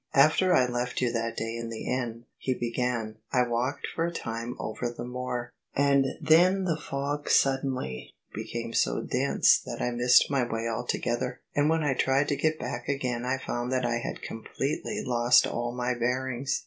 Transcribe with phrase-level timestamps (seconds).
[0.25, 4.11] "After I left you that day in the inn," he began," I walked for a
[4.11, 10.25] time over the moor; and then the fog suddenly became so dense that I missed
[10.27, 13.99] my way altogether, and when I tried to get back again I foimd that I
[13.99, 16.59] had completely lost all my bearings.